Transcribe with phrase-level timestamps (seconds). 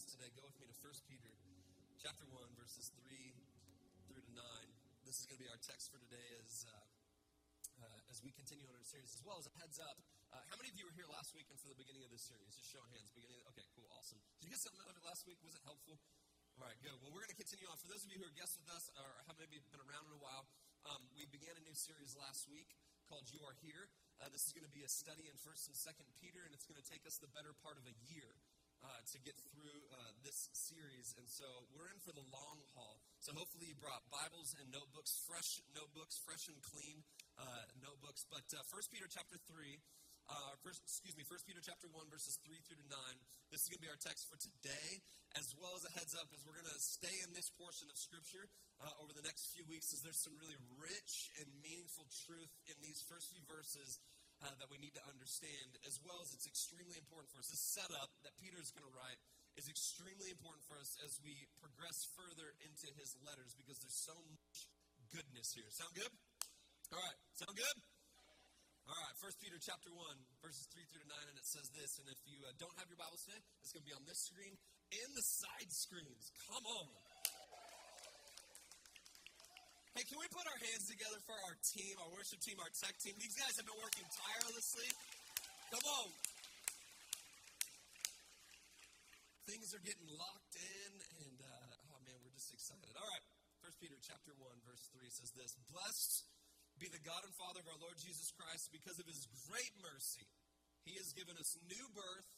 [0.00, 1.28] Bibles today, go with me to 1 Peter
[2.00, 3.04] chapter 1, verses 3
[4.08, 4.40] through to 9.
[5.04, 8.64] This is going to be our text for today as, uh, uh, as we continue
[8.64, 9.12] on our series.
[9.12, 10.00] As well as a heads up,
[10.32, 12.24] uh, how many of you were here last week and for the beginning of this
[12.24, 12.48] series?
[12.56, 13.12] Just show of hands.
[13.12, 13.44] Beginning.
[13.44, 14.16] Of, okay, cool, awesome.
[14.40, 15.36] Did you get something out of it last week?
[15.44, 16.00] Was it helpful?
[16.56, 16.96] All right, good.
[17.04, 17.76] Well, we're going to continue on.
[17.76, 20.16] For those of you who are guests with us or have maybe been around in
[20.16, 20.48] a while,
[20.88, 22.72] um, we began a new series last week
[23.04, 23.92] called You Are Here.
[24.16, 26.64] Uh, this is going to be a study in 1st and 2nd Peter, and it's
[26.64, 28.39] going to take us the better part of a year
[28.84, 31.12] uh, to get through uh, this series.
[31.16, 33.00] And so we're in for the long haul.
[33.20, 37.04] So hopefully you brought Bibles and notebooks, fresh notebooks, fresh and clean
[37.36, 38.24] uh, notebooks.
[38.28, 39.80] But uh, 1 Peter chapter 3.
[40.30, 42.94] Uh, first, excuse me, 1 Peter chapter 1, verses 3 through to 9.
[43.50, 45.02] This is going to be our text for today,
[45.34, 47.98] as well as a heads up, as we're going to stay in this portion of
[47.98, 48.46] Scripture
[48.78, 52.78] uh, over the next few weeks, as there's some really rich and meaningful truth in
[52.78, 53.98] these first few verses
[54.40, 57.48] uh, that we need to understand, as well as it's extremely important for us.
[57.52, 59.20] This setup that Peter is going to write
[59.58, 64.16] is extremely important for us as we progress further into his letters because there's so
[64.32, 64.56] much
[65.12, 65.68] goodness here.
[65.68, 66.12] Sound good?
[66.94, 67.18] All right.
[67.36, 67.76] Sound good?
[68.88, 69.16] All right.
[69.20, 70.00] First Peter chapter 1,
[70.40, 72.00] verses 3 through to 9, and it says this.
[72.00, 74.24] And if you uh, don't have your Bible today, it's going to be on this
[74.24, 76.32] screen and the side screens.
[76.48, 76.88] Come on.
[80.10, 83.14] Can we put our hands together for our team, our worship team, our tech team?
[83.22, 84.90] These guys have been working tirelessly.
[85.70, 86.10] Come on.
[89.46, 90.90] Things are getting locked in,
[91.22, 92.90] and uh, oh man, we're just excited.
[92.98, 93.22] All right,
[93.62, 96.26] First Peter chapter one, verse three says this: "Blessed
[96.82, 100.26] be the God and Father of our Lord Jesus Christ, because of His great mercy,
[100.82, 102.30] He has given us new birth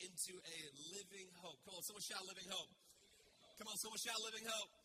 [0.00, 0.58] into a
[0.96, 2.72] living hope." Come on, someone shout, "Living hope!"
[3.60, 4.77] Come on, someone shout, "Living hope!"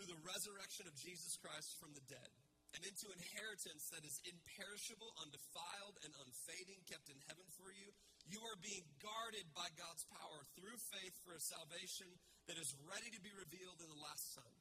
[0.00, 2.32] Through the resurrection of Jesus Christ from the dead,
[2.72, 7.92] and into inheritance that is imperishable, undefiled, and unfading, kept in heaven for you.
[8.24, 12.08] You are being guarded by God's power through faith for a salvation
[12.48, 14.60] that is ready to be revealed in the last time.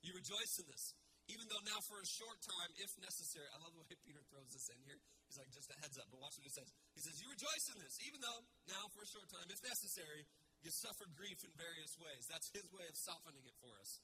[0.00, 0.96] You rejoice in this,
[1.28, 3.44] even though now for a short time, if necessary.
[3.52, 4.96] I love the way Peter throws this in here.
[5.28, 6.72] He's like, just a heads up, but watch what he says.
[6.96, 8.40] He says, You rejoice in this, even though
[8.72, 10.24] now for a short time, if necessary,
[10.64, 12.24] you suffer grief in various ways.
[12.32, 14.00] That's his way of softening it for us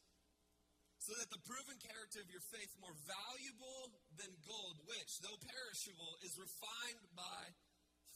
[1.00, 6.20] so that the proven character of your faith, more valuable than gold, which, though perishable,
[6.20, 7.40] is refined by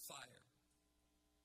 [0.05, 0.45] fire,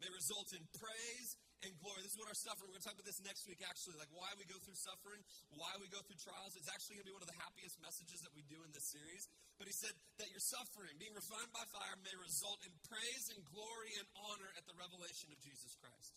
[0.04, 2.00] may result in praise and glory.
[2.04, 4.12] This is what our suffering, we're going to talk about this next week actually, like
[4.16, 5.20] why we go through suffering,
[5.56, 6.56] why we go through trials.
[6.56, 8.88] It's actually going to be one of the happiest messages that we do in this
[8.92, 9.28] series.
[9.60, 9.92] But he said
[10.24, 14.52] that your suffering, being refined by fire, may result in praise and glory and honor
[14.56, 16.16] at the revelation of Jesus Christ.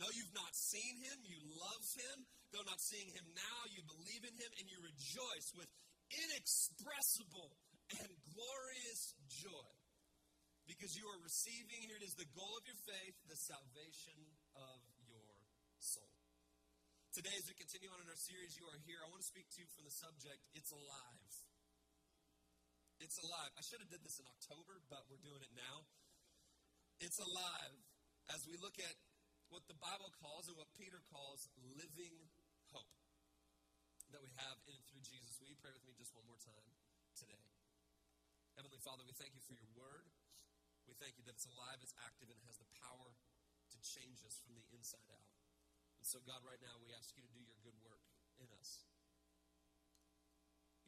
[0.00, 2.24] Though you've not seen him, you love him.
[2.52, 5.68] Though not seeing him now, you believe in him and you rejoice with
[6.08, 7.52] inexpressible
[8.00, 9.72] and glorious joy.
[10.64, 14.16] Because you are receiving, here it is, the goal of your faith, the salvation
[14.56, 15.28] of your
[15.80, 16.12] soul.
[17.16, 19.48] Today, as we continue on in our series, You Are Here, I want to speak
[19.56, 21.32] to you from the subject, It's Alive.
[22.98, 23.54] It's alive.
[23.54, 25.86] I should have did this in October, but we're doing it now.
[26.98, 27.78] It's alive.
[28.34, 28.94] As we look at
[29.54, 31.46] what the Bible calls and what Peter calls
[31.78, 32.26] living
[32.72, 32.92] hope
[34.12, 35.36] that we have in and through Jesus.
[35.40, 36.68] Will you pray with me just one more time
[37.16, 37.44] today?
[38.56, 40.08] Heavenly Father, we thank you for your word.
[40.88, 44.24] We thank you that it's alive, it's active, and it has the power to change
[44.24, 45.30] us from the inside out.
[46.00, 48.02] And so, God, right now, we ask you to do your good work
[48.40, 48.88] in us.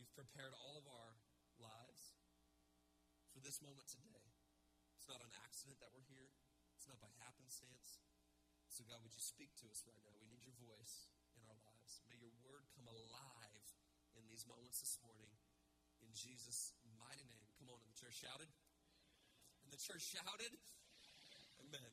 [0.00, 1.20] You've prepared all of our
[1.60, 2.16] lives
[3.36, 4.24] for this moment today.
[4.96, 6.32] It's not an accident that we're here,
[6.74, 8.00] it's not by happenstance.
[8.72, 10.16] So, God, would you speak to us right now?
[10.16, 11.12] We need your voice
[11.90, 12.06] lives.
[12.06, 13.66] May your word come alive
[14.14, 15.34] in these moments this morning.
[16.06, 16.70] In Jesus'
[17.02, 17.50] mighty name.
[17.58, 18.46] Come on, and the church shouted.
[19.66, 20.54] And the church shouted.
[21.66, 21.90] Amen.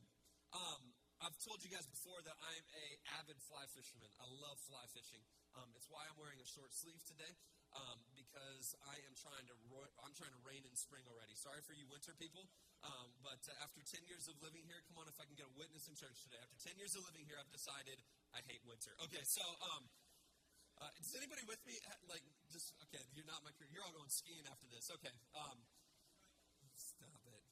[0.54, 2.86] Um, I've told you guys before that I'm a
[3.18, 4.14] avid fly fisherman.
[4.22, 5.26] I love fly fishing.
[5.58, 7.34] Um, it's why I'm wearing a short sleeve today
[7.74, 11.34] um, because I am trying to ro- I'm trying to rein in spring already.
[11.34, 12.46] Sorry for you winter people,
[12.86, 15.50] um, but uh, after 10 years of living here, come on, if I can get
[15.50, 16.38] a witness in church today.
[16.38, 17.98] After 10 years of living here, I've decided
[18.36, 18.94] I hate winter.
[19.08, 19.44] Okay, so
[19.74, 19.88] um,
[20.78, 21.80] uh, does anybody with me?
[22.06, 24.90] Like, just okay, you're not my You're all going skiing after this.
[25.00, 25.14] Okay.
[25.34, 25.58] Um,
[26.78, 27.44] stop it.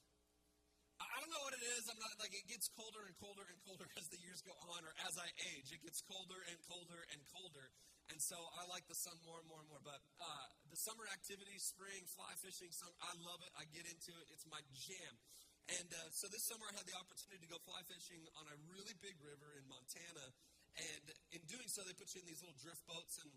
[0.96, 1.90] I don't know what it is.
[1.90, 4.84] I'm not like it gets colder and colder and colder as the years go on,
[4.86, 7.68] or as I age, it gets colder and colder and colder.
[8.06, 9.82] And so I like the sun more and more and more.
[9.82, 12.70] But uh, the summer activities, spring, fly fishing,
[13.02, 13.50] I love it.
[13.58, 14.30] I get into it.
[14.30, 15.18] It's my jam.
[15.66, 18.56] And uh, so this summer I had the opportunity to go fly fishing on a
[18.70, 20.30] really big river in Montana.
[20.76, 23.16] And in doing so, they put you in these little drift boats.
[23.20, 23.32] And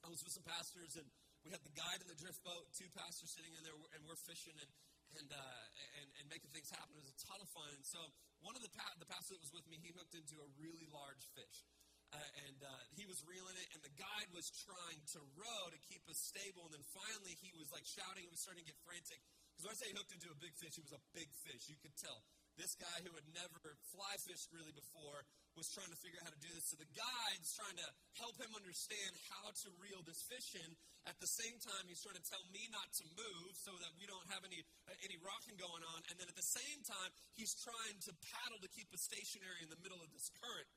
[0.00, 1.04] I was with some pastors, and
[1.44, 4.18] we had the guide in the drift boat, two pastors sitting in there, and we're
[4.18, 4.72] fishing and
[5.18, 6.94] and, uh, and and making things happen.
[6.94, 7.66] It was a ton of fun.
[7.74, 7.98] And so
[8.46, 10.86] one of the, pa- the pastor that was with me, he hooked into a really
[10.94, 11.66] large fish.
[12.10, 15.78] Uh, and uh, he was reeling it, and the guide was trying to row to
[15.86, 16.66] keep us stable.
[16.66, 19.22] And then finally, he was like shouting and was starting to get frantic.
[19.54, 21.70] Because when I say he hooked into a big fish, he was a big fish.
[21.70, 22.18] You could tell.
[22.60, 25.24] This guy who had never fly fished really before
[25.56, 26.68] was trying to figure out how to do this.
[26.68, 27.88] So the guide's trying to
[28.20, 30.68] help him understand how to reel this fish in.
[31.08, 34.04] At the same time, he's trying to tell me not to move so that we
[34.04, 36.04] don't have any uh, any rocking going on.
[36.12, 39.72] And then at the same time, he's trying to paddle to keep us stationary in
[39.72, 40.68] the middle of this current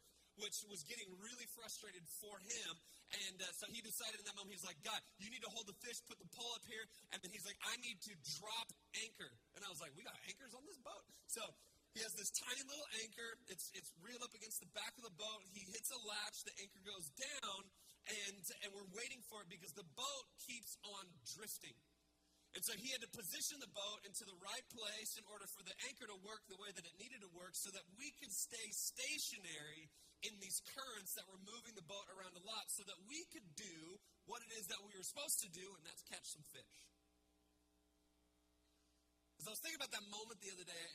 [0.41, 2.74] which was getting really frustrated for him.
[3.29, 5.69] And uh, so he decided in that moment, he's like, God, you need to hold
[5.69, 6.81] the fish, put the pole up here.
[7.13, 8.74] And then he's like, I need to drop
[9.06, 9.29] anchor.
[9.53, 11.06] And I was like, we got anchors on this boat?
[11.29, 11.45] So
[11.93, 13.37] he has this tiny little anchor.
[13.53, 15.45] It's, it's reeled up against the back of the boat.
[15.53, 16.41] He hits a latch.
[16.41, 17.61] The anchor goes down.
[18.09, 21.05] And, and we're waiting for it because the boat keeps on
[21.37, 21.77] drifting.
[22.53, 25.65] And so he had to position the boat into the right place in order for
[25.65, 28.29] the anchor to work the way that it needed to work so that we could
[28.29, 29.89] stay stationary
[30.21, 33.45] in these currents that were moving the boat around a lot so that we could
[33.57, 33.97] do
[34.29, 36.77] what it is that we were supposed to do, and that's catch some fish.
[39.41, 40.87] As I was thinking about that moment the other day,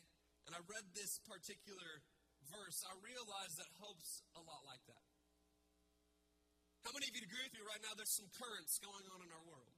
[0.49, 2.01] and I read this particular
[2.49, 5.05] verse, I realized that hope's a lot like that.
[6.89, 7.93] How many of you agree with me right now?
[7.93, 9.77] There's some currents going on in our world.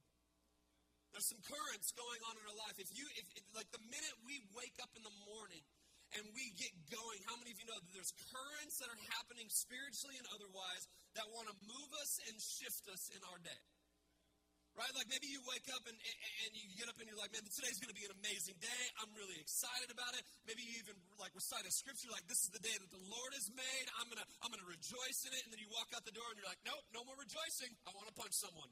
[1.11, 2.79] There's some currents going on in our life.
[2.79, 5.59] If you, if, if like the minute we wake up in the morning
[6.15, 9.51] and we get going, how many of you know that there's currents that are happening
[9.51, 10.87] spiritually and otherwise
[11.19, 13.63] that want to move us and shift us in our day?
[14.71, 14.91] Right?
[14.95, 16.70] Like maybe you wake up and, and and you
[17.11, 18.83] you're like, man, today's going to be an amazing day.
[19.03, 20.23] I'm really excited about it.
[20.47, 23.31] Maybe you even like recite a scripture like, this is the day that the Lord
[23.35, 23.85] has made.
[23.99, 25.43] I'm going to I'm going to rejoice in it.
[25.43, 27.75] And then you walk out the door and you're like, nope, no more rejoicing.
[27.83, 28.71] I want to punch someone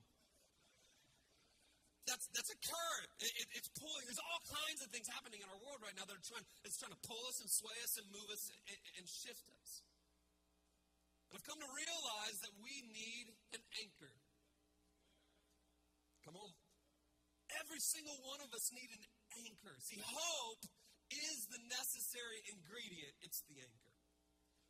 [2.10, 3.10] that's that's a curve.
[3.22, 4.02] It, it, it's pulling.
[4.10, 6.48] There's all kinds of things happening in our world right now that are trying.
[6.66, 9.86] It's trying to pull us and sway us and move us and, and shift us.
[11.30, 14.14] And I've come to realize that we need an anchor.
[16.26, 16.50] Come on.
[17.58, 19.06] Every single one of us need an
[19.50, 19.74] anchor.
[19.82, 20.64] See, hope
[21.10, 23.18] is the necessary ingredient.
[23.26, 23.98] It's the anchor.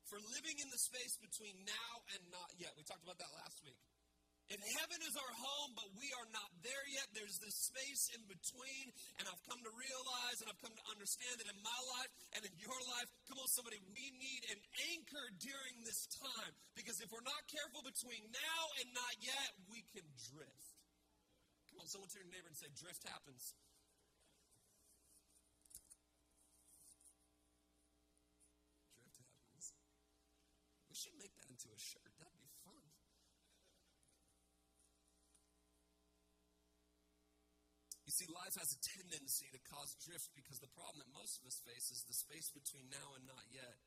[0.07, 2.73] For living in the space between now and not yet.
[2.79, 3.77] We talked about that last week.
[4.49, 8.25] If heaven is our home, but we are not there yet, there's this space in
[8.25, 8.89] between.
[9.21, 12.41] And I've come to realize and I've come to understand that in my life and
[12.41, 14.57] in your life, come on, somebody, we need an
[14.89, 16.51] anchor during this time.
[16.73, 20.78] Because if we're not careful between now and not yet, we can drift.
[21.79, 23.55] On, someone to your neighbor and say, drift happens.
[28.99, 29.71] Drift happens.
[30.91, 32.11] We should make that into a shirt.
[32.19, 32.83] That'd be fun.
[38.03, 41.47] You see, life has a tendency to cause drift because the problem that most of
[41.47, 43.79] us face is the space between now and not yet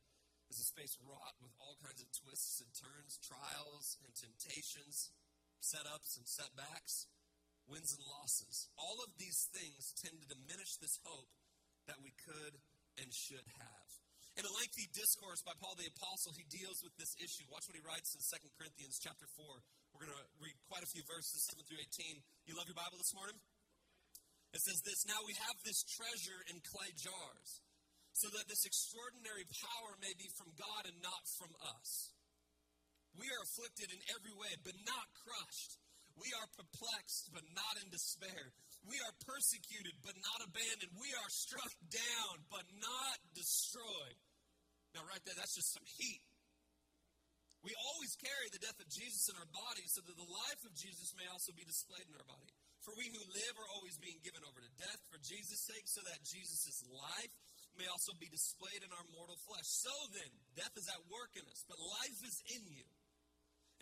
[0.49, 5.13] is a space wrought with all kinds of twists and turns, trials and temptations,
[5.61, 7.05] setups and setbacks,
[7.67, 8.67] wins and losses.
[8.75, 11.31] All of these things tend to diminish this hope
[11.87, 12.59] that we could
[12.99, 13.87] and should have.
[14.33, 17.45] In a lengthy discourse by Paul the Apostle, he deals with this issue.
[17.53, 19.45] Watch what he writes in 2 Corinthians chapter 4.
[19.93, 22.17] We're going to read quite a few verses, 7 through 18.
[22.49, 23.37] You love your Bible this morning?
[24.57, 27.61] It says this Now we have this treasure in clay jars,
[28.17, 32.13] so that this extraordinary power may be from God and not from us.
[33.13, 35.77] We are afflicted in every way, but not crushed.
[36.19, 38.53] We are perplexed, but not in despair.
[38.85, 40.93] We are persecuted, but not abandoned.
[40.99, 44.19] We are struck down, but not destroyed.
[44.93, 46.21] Now, right there, that's just some heat.
[47.63, 50.75] We always carry the death of Jesus in our body so that the life of
[50.75, 52.51] Jesus may also be displayed in our body.
[52.83, 56.03] For we who live are always being given over to death for Jesus' sake, so
[56.03, 57.33] that Jesus' life
[57.79, 59.63] may also be displayed in our mortal flesh.
[59.63, 62.83] So then, death is at work in us, but life is in you.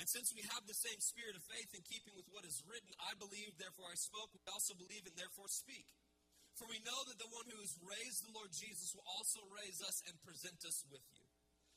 [0.02, 2.90] And since we have the same spirit of faith in keeping with what is written,
[3.06, 5.86] I believe, therefore I spoke, we also believe and therefore speak.
[6.58, 9.78] For we know that the one who has raised the Lord Jesus will also raise
[9.86, 11.22] us and present us with you.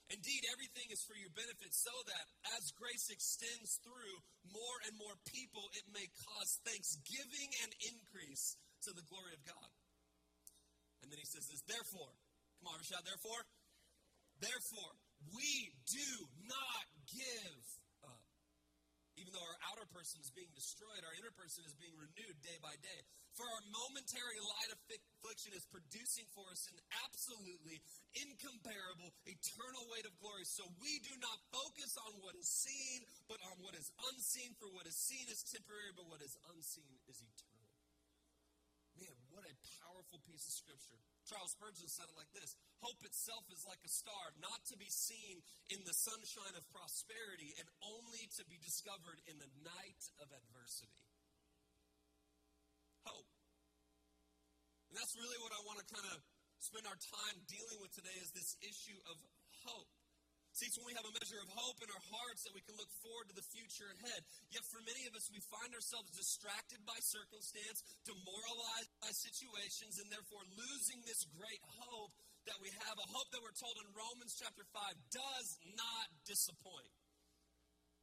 [0.09, 2.27] Indeed, everything is for your benefit, so that
[2.57, 4.17] as grace extends through
[4.49, 8.57] more and more people, it may cause thanksgiving and increase
[8.89, 9.71] to the glory of God.
[11.05, 12.13] And then he says this, therefore,
[12.61, 13.45] come on, shout, therefore,
[14.41, 14.93] therefore,
[15.33, 16.11] we do
[16.49, 17.64] not give
[19.35, 22.79] though our outer person is being destroyed, our inner person is being renewed day by
[22.79, 23.01] day.
[23.35, 27.83] For our momentary light affliction is producing for us an absolutely
[28.15, 30.47] incomparable, eternal weight of glory.
[30.47, 34.55] So we do not focus on what is seen, but on what is unseen.
[34.63, 37.54] For what is seen is temporary, but what is unseen is eternal.
[39.81, 40.99] Powerful piece of scripture.
[41.25, 42.53] Charles Spurgeon said it like this
[42.85, 45.41] Hope itself is like a star, not to be seen
[45.73, 51.09] in the sunshine of prosperity and only to be discovered in the night of adversity.
[53.09, 53.29] Hope.
[54.93, 56.21] And that's really what I want to kind of
[56.61, 59.17] spend our time dealing with today is this issue of
[59.65, 59.94] hope.
[60.55, 62.79] See, it's when we have a measure of hope in our hearts that we can
[62.79, 64.23] look forward to the future ahead.
[64.55, 70.07] Yet for many of us, we find ourselves distracted by circumstance, demoralized by situations, and
[70.15, 72.15] therefore losing this great hope
[72.47, 72.95] that we have.
[73.03, 76.95] A hope that we're told in Romans chapter 5 does not disappoint.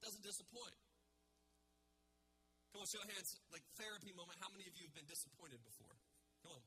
[0.04, 0.76] Doesn't disappoint.
[2.76, 4.44] Come on, show hands, like therapy moment.
[4.44, 5.96] How many of you have been disappointed before?
[6.44, 6.64] Come on.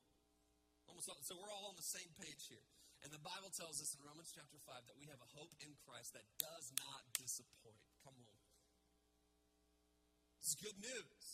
[0.89, 2.65] Almost all, so we're all on the same page here.
[3.05, 5.77] And the Bible tells us in Romans chapter 5 that we have a hope in
[5.85, 7.85] Christ that does not disappoint.
[8.01, 8.37] Come on.
[10.41, 11.25] It's good news.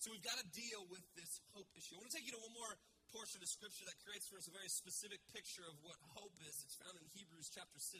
[0.00, 1.96] So we've got to deal with this hope issue.
[1.96, 2.74] I want to take you to one more
[3.12, 6.64] portion of Scripture that creates for us a very specific picture of what hope is.
[6.64, 7.92] It's found in Hebrews chapter 6,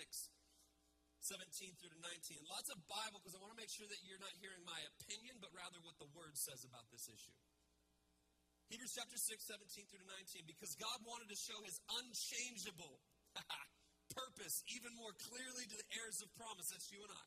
[1.20, 2.48] 17 through to 19.
[2.48, 5.36] Lots of Bible because I want to make sure that you're not hearing my opinion,
[5.40, 7.36] but rather what the Word says about this issue.
[8.66, 10.11] Hebrews chapter 6, 17 through to
[10.42, 12.99] 19, because God wanted to show his unchangeable
[14.18, 16.75] purpose even more clearly to the heirs of promise.
[16.75, 17.26] That's you and I.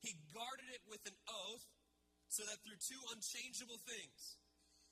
[0.00, 1.68] He guarded it with an oath
[2.32, 4.40] so that through two unchangeable things,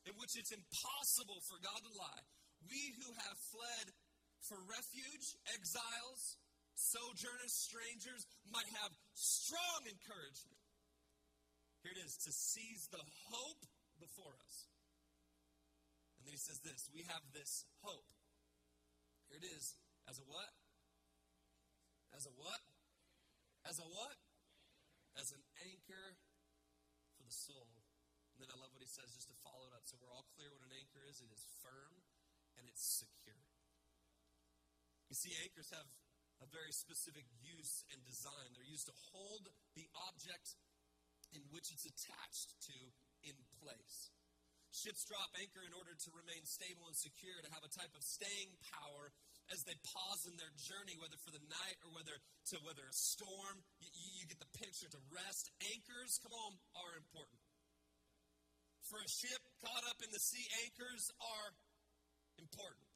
[0.05, 2.25] in which it's impossible for God to lie,
[2.69, 3.89] we who have fled
[4.45, 6.37] for refuge, exiles,
[6.77, 10.61] sojourners, strangers, might have strong encouragement.
[11.81, 13.01] Here it is to seize the
[13.33, 13.65] hope
[13.97, 14.69] before us
[16.29, 18.13] then he says this We have this hope.
[19.33, 19.81] Here it is.
[20.05, 20.53] As a what?
[22.13, 22.61] As a what?
[23.65, 24.21] As a what?
[25.17, 26.21] As an anchor
[27.17, 27.73] for the soul.
[28.37, 30.29] And then I love what he says just to follow it up so we're all
[30.37, 31.25] clear what an anchor is.
[31.25, 31.97] It is firm
[32.61, 33.41] and it's secure.
[35.09, 35.89] You see, anchors have
[36.45, 38.53] a very specific use and design.
[38.53, 40.61] They're used to hold the object
[41.33, 42.77] in which it's attached to
[43.25, 44.13] in place.
[44.69, 48.05] Ships drop anchor in order to remain stable and secure, to have a type of
[48.05, 49.11] staying power
[49.49, 52.21] as they pause in their journey, whether for the night or whether
[52.53, 53.65] to weather a storm.
[53.81, 53.89] You,
[54.21, 55.49] you get the picture to rest.
[55.73, 57.41] Anchors, come on, are important.
[58.93, 61.49] For a ship caught up in the sea, anchors are
[62.41, 62.89] important.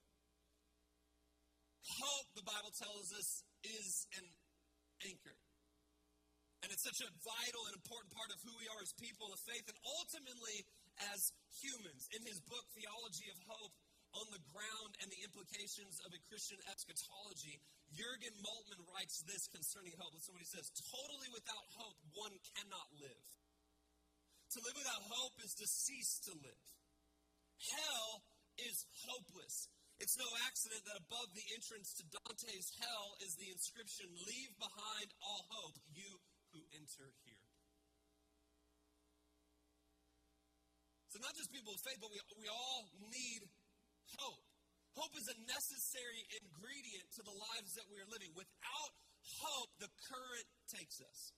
[1.88, 4.26] Hope, the Bible tells us, is an
[5.08, 5.36] anchor.
[6.62, 9.40] And it's such a vital and important part of who we are as people of
[9.42, 9.66] faith.
[9.66, 10.62] And ultimately,
[11.10, 12.06] as humans.
[12.14, 13.74] In his book, Theology of Hope,
[14.12, 17.56] on the ground and the implications of a Christian eschatology,
[17.96, 20.12] Jurgen Moltmann writes this concerning hope.
[20.12, 23.26] Listen what he says Totally without hope, one cannot live.
[24.52, 26.64] To live without hope is to cease to live.
[27.72, 28.20] Hell
[28.60, 29.72] is hopeless.
[29.96, 35.08] It's no accident that above the entrance to Dante's hell is the inscription Leave behind
[35.24, 36.20] all hope, you
[36.52, 37.31] who enter here.
[41.12, 43.44] So, not just people of faith, but we, we all need
[44.16, 44.40] hope.
[44.96, 48.32] Hope is a necessary ingredient to the lives that we are living.
[48.32, 48.92] Without
[49.44, 51.36] hope, the current takes us.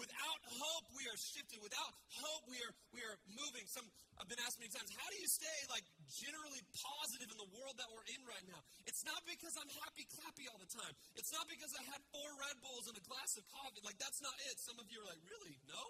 [0.00, 1.60] Without hope, we are shifted.
[1.60, 3.64] Without hope, we are we are moving.
[3.68, 3.84] Some
[4.16, 7.76] I've been asked many times, how do you stay like generally positive in the world
[7.80, 8.60] that we're in right now?
[8.88, 10.92] It's not because I'm happy clappy all the time.
[11.20, 13.80] It's not because I had four Red Bulls and a glass of coffee.
[13.84, 14.56] Like that's not it.
[14.60, 15.56] Some of you are like, really?
[15.68, 15.80] No?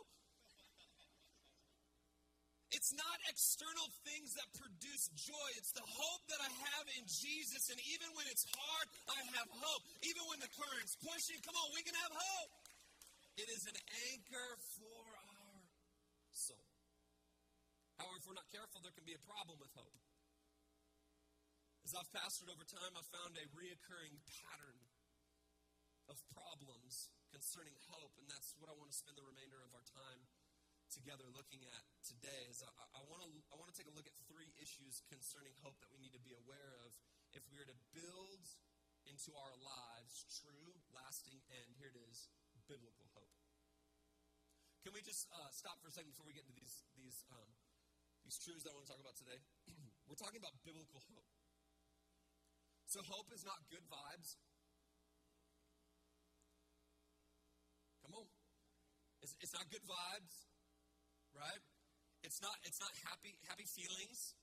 [2.87, 5.49] It's not external things that produce joy.
[5.59, 7.67] It's the hope that I have in Jesus.
[7.67, 9.83] And even when it's hard, I have hope.
[10.07, 12.55] Even when the current's pushing, come on, we can have hope.
[13.43, 13.75] It is an
[14.15, 15.67] anchor for our
[16.31, 16.63] soul.
[17.99, 19.99] However, if we're not careful, there can be a problem with hope.
[21.83, 24.15] As I've pastored over time, I've found a reoccurring
[24.47, 24.79] pattern
[26.07, 29.83] of problems concerning hope, and that's what I want to spend the remainder of our
[29.91, 30.23] time
[30.97, 34.17] together looking at today is I, want to I want to take a look at
[34.33, 36.97] three issues concerning hope that we need to be aware of
[37.37, 38.49] if we are to build
[39.05, 42.33] into our lives true, lasting, and here it is,
[42.65, 43.29] biblical hope.
[44.89, 47.53] Can we just uh, stop for a second before we get into these these um,
[48.25, 49.37] these truths that I want to talk about today?
[50.09, 51.29] We're talking about biblical hope.
[52.89, 54.41] So hope is not good vibes.
[58.01, 58.27] Come on.
[59.21, 60.47] It's, it's not good vibes
[61.39, 61.63] right?
[62.25, 64.35] It's not, it's not happy, happy feelings.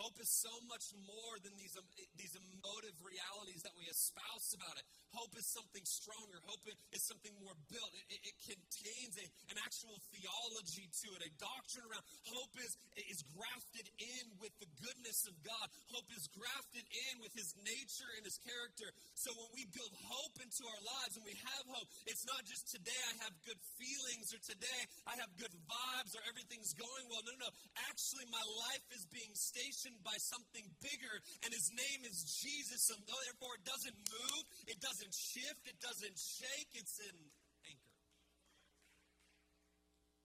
[0.00, 1.84] Hope is so much more than these, um,
[2.16, 4.86] these emotive realities that we espouse about it.
[5.12, 6.40] Hope is something stronger.
[6.48, 6.64] Hope
[6.96, 7.92] is something more built.
[7.92, 12.06] It, it, it contains a, an actual theology to it, a doctrine around.
[12.32, 12.80] Hope is,
[13.12, 15.66] is grafted in with the goodness of God.
[15.92, 18.88] Hope is grafted in with His nature and His character.
[19.12, 22.72] So when we build hope into our lives and we have hope, it's not just
[22.72, 27.20] today I have good feelings or today I have good vibes or everything's going well.
[27.26, 27.52] No, no, no.
[27.90, 32.90] Actually, my life is being stationed by something bigger, and his name is Jesus.
[32.90, 36.70] And therefore, it doesn't move, it doesn't shift, it doesn't shake.
[36.74, 37.18] It's an
[37.66, 37.96] anchor.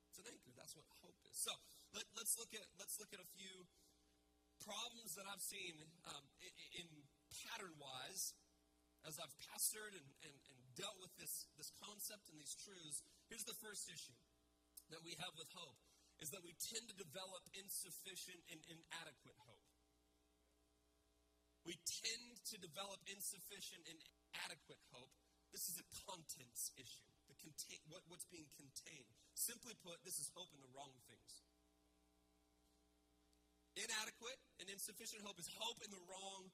[0.10, 0.54] It's an anchor.
[0.54, 1.36] That's what hope is.
[1.36, 1.54] So
[1.94, 3.66] let, us look at let's look at a few
[4.64, 5.78] problems that I've seen
[6.10, 6.88] um, in, in
[7.50, 8.34] pattern wise
[9.06, 13.06] as I've pastored and, and, and dealt with this, this concept and these truths.
[13.30, 14.18] Here's the first issue
[14.90, 15.78] that we have with hope
[16.24, 19.68] is that we tend to develop insufficient and inadequate hope.
[21.66, 23.98] We tend to develop insufficient and
[24.46, 25.12] adequate hope.
[25.50, 27.10] This is a contents issue.
[27.26, 29.10] The contain, what, what's being contained.
[29.34, 31.42] Simply put, this is hope in the wrong things.
[33.76, 36.54] Inadequate and insufficient hope is hope in the wrong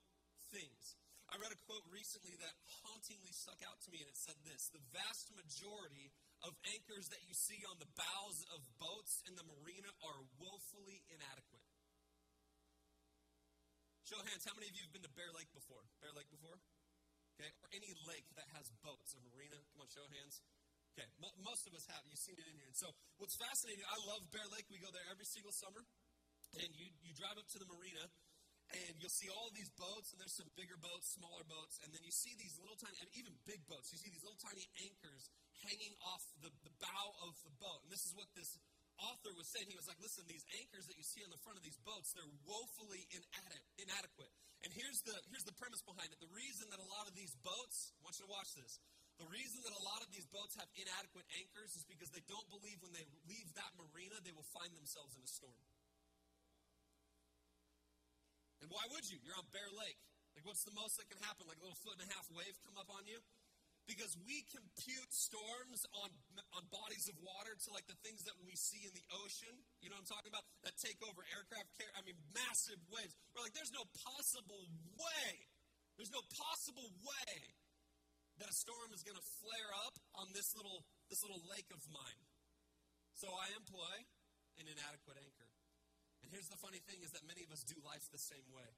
[0.50, 0.98] things.
[1.30, 4.74] I read a quote recently that hauntingly stuck out to me, and it said this
[4.74, 9.46] The vast majority of anchors that you see on the bows of boats in the
[9.46, 11.66] marina are woefully inadequate.
[14.10, 15.86] Show of hands, how many of you have been to Bear Lake before?
[16.02, 16.58] Bear Lake before?
[17.38, 19.56] Okay, or any lake that has boats, a marina?
[19.72, 20.44] Come on, show of hands.
[20.94, 22.04] Okay, mo- most of us have.
[22.10, 22.68] You've seen it in here.
[22.68, 24.68] And so, what's fascinating, I love Bear Lake.
[24.68, 25.88] We go there every single summer.
[26.60, 28.04] And you, you drive up to the marina,
[28.76, 32.04] and you'll see all these boats, and there's some bigger boats, smaller boats, and then
[32.04, 33.88] you see these little tiny, and even big boats.
[33.96, 35.32] You see these little tiny anchors
[35.66, 37.86] hanging off the, the bow of the boat.
[37.86, 38.58] And this is what this
[39.02, 39.70] author was saying.
[39.70, 42.14] He was like, listen, these anchors that you see on the front of these boats,
[42.14, 43.06] they're woefully
[43.78, 44.32] inadequate.
[44.62, 46.22] And here's the, here's the premise behind it.
[46.22, 48.78] The reason that a lot of these boats, I want you to watch this.
[49.18, 52.46] The reason that a lot of these boats have inadequate anchors is because they don't
[52.50, 55.66] believe when they leave that marina, they will find themselves in a storm.
[58.62, 59.18] And why would you?
[59.26, 59.98] You're on Bear Lake.
[60.38, 61.50] Like, what's the most that can happen?
[61.50, 63.20] Like a little foot and a half wave come up on you?
[63.90, 66.10] Because we compute storms on,
[66.54, 69.52] on bodies of water to like the things that we see in the ocean.
[69.82, 70.46] You know what I'm talking about?
[70.64, 71.94] That take over aircraft carrier.
[71.98, 73.14] I mean, massive waves.
[73.34, 74.64] We're like, there's no possible
[74.96, 75.30] way.
[75.98, 77.34] There's no possible way
[78.40, 80.82] that a storm is going to flare up on this little
[81.14, 82.22] this little lake of mine.
[83.14, 84.08] So I employ
[84.58, 85.52] an inadequate anchor.
[86.24, 88.70] And here's the funny thing is that many of us do life the same way.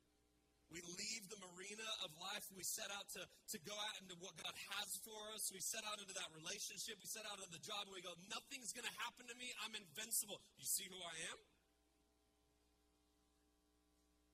[0.73, 2.49] We leave the marina of life.
[2.57, 5.53] We set out to, to go out into what God has for us.
[5.53, 6.97] We set out into that relationship.
[6.97, 9.53] We set out into the job and we go, nothing's going to happen to me.
[9.61, 10.41] I'm invincible.
[10.57, 11.39] You see who I am?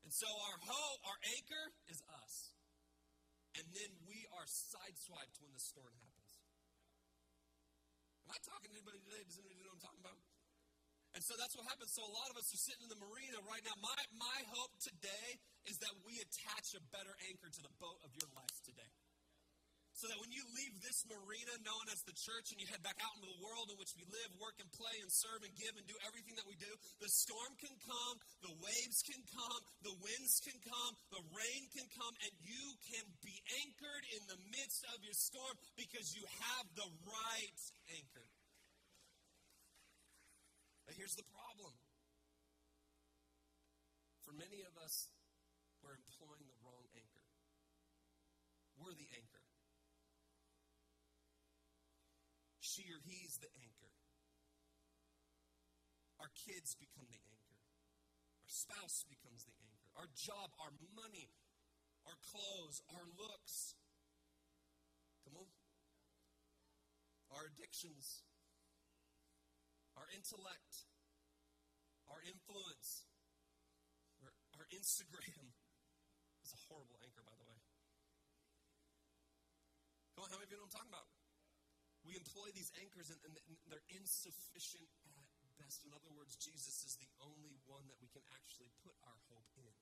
[0.08, 2.56] And so our hope, our anchor is us.
[3.60, 6.34] And then we are sideswiped when the storm happens.
[8.24, 9.28] Am I talking to anybody today?
[9.28, 10.29] Does anybody know what I'm talking about?
[11.18, 11.90] And so that's what happens.
[11.92, 13.74] So a lot of us are sitting in the marina right now.
[13.82, 18.14] My, my hope today is that we attach a better anchor to the boat of
[18.14, 18.94] your life today.
[19.98, 22.96] So that when you leave this marina known as the church and you head back
[23.04, 25.76] out into the world in which we live, work and play and serve and give
[25.76, 26.72] and do everything that we do,
[27.04, 31.84] the storm can come, the waves can come, the winds can come, the rain can
[32.00, 36.66] come, and you can be anchored in the midst of your storm because you have
[36.80, 37.60] the right
[37.92, 38.39] anchor.
[40.90, 41.78] But here's the problem.
[44.26, 45.14] For many of us,
[45.86, 47.30] we're employing the wrong anchor.
[48.74, 49.46] We're the anchor.
[52.58, 53.94] She or he's the anchor.
[56.26, 57.62] Our kids become the anchor.
[58.42, 59.94] Our spouse becomes the anchor.
[59.94, 61.38] Our job, our money,
[62.10, 63.78] our clothes, our looks.
[65.22, 65.54] Come on.
[67.30, 68.26] Our addictions,
[70.00, 70.88] our intellect,
[72.08, 73.04] our influence,
[74.24, 75.52] our, our Instagram
[76.48, 77.60] is a horrible anchor, by the way.
[80.16, 81.10] Come on, how many of you know what I'm talking about?
[82.08, 83.36] We employ these anchors and, and
[83.68, 85.28] they're insufficient at
[85.60, 85.84] best.
[85.84, 89.52] In other words, Jesus is the only one that we can actually put our hope
[89.60, 89.76] in.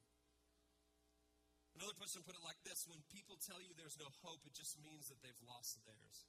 [1.77, 4.81] Another person put it like this when people tell you there's no hope, it just
[4.81, 6.25] means that they've lost theirs.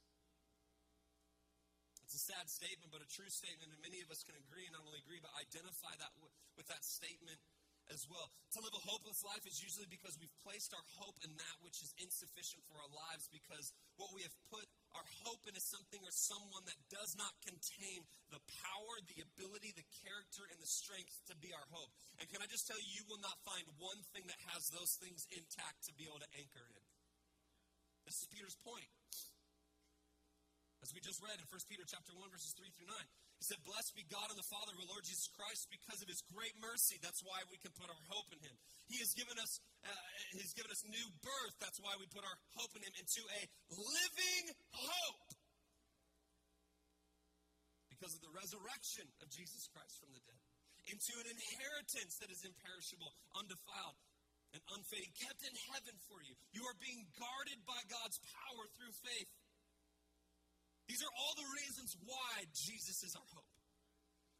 [2.09, 4.73] It's a sad statement, but a true statement, and many of us can agree, and
[4.73, 7.37] not only agree, but identify that w- with that statement
[7.93, 8.33] as well.
[8.57, 11.85] To live a hopeless life is usually because we've placed our hope in that which
[11.85, 14.65] is insufficient for our lives because what we have put
[14.97, 18.01] our hope in is something or someone that does not contain
[18.33, 21.93] the power, the ability, the character, and the strength to be our hope.
[22.17, 24.97] And can I just tell you, you will not find one thing that has those
[24.97, 26.85] things intact to be able to anchor in.
[28.01, 28.89] This is Peter's point.
[30.79, 32.95] As we just read in 1 Peter chapter 1, verses 3 through 9.
[33.39, 36.07] He said, Blessed be God and the Father of our Lord Jesus Christ because of
[36.07, 36.95] his great mercy.
[37.03, 38.55] That's why we can put our hope in him.
[38.87, 39.91] He has given us, uh,
[40.31, 41.55] he's given us new birth.
[41.59, 45.31] That's why we put our hope in him into a living hope.
[47.91, 50.39] Because of the resurrection of Jesus Christ from the dead.
[50.87, 53.99] Into an inheritance that is imperishable, undefiled,
[54.55, 56.33] and unfading, kept in heaven for you.
[56.55, 59.29] You are being guarded by God's power through faith
[60.89, 63.53] these are all the reasons why Jesus is our hope.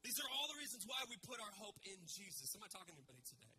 [0.02, 2.50] These are all the reasons why we put our hope in Jesus.
[2.58, 3.54] Am I talking to anybody today?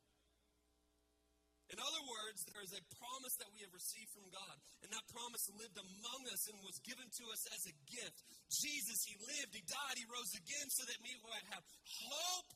[1.71, 5.07] In other words, there is a promise that we have received from God, and that
[5.15, 8.27] promise lived among us and was given to us as a gift.
[8.51, 11.63] Jesus, He lived, He died, He rose again so that we might have
[12.11, 12.51] hope,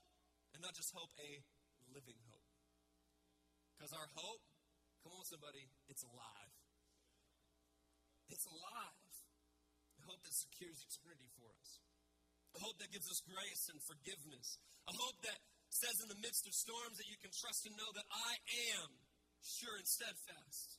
[0.50, 1.30] and not just hope, a
[1.94, 2.50] living hope.
[3.78, 4.42] Because our hope,
[5.06, 6.50] come on, somebody, it's alive.
[8.34, 9.03] It's alive
[10.08, 11.80] hope that secures eternity for us.
[12.54, 14.62] A hope that gives us grace and forgiveness.
[14.86, 15.38] A hope that
[15.74, 18.32] says in the midst of storms that you can trust and know that I
[18.78, 18.88] am
[19.42, 20.78] sure and steadfast.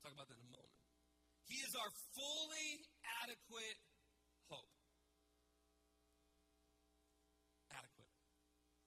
[0.00, 0.78] Talk about that in a moment.
[1.44, 2.70] He is our fully
[3.24, 3.78] adequate
[4.48, 4.72] hope.
[7.72, 8.08] Adequate.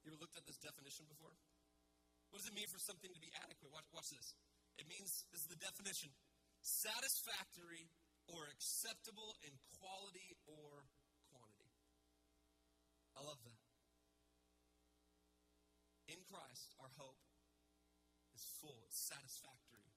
[0.02, 1.34] You ever looked at this definition before?
[2.30, 3.70] What does it mean for something to be adequate?
[3.70, 4.34] Watch, watch this.
[4.80, 6.10] It means, this is the definition
[6.62, 7.90] satisfactory
[8.30, 10.86] or acceptable in quality or
[11.32, 11.78] quantity.
[13.18, 13.62] I love that.
[16.10, 17.18] In Christ, our hope
[18.36, 19.94] is full, it's satisfactory,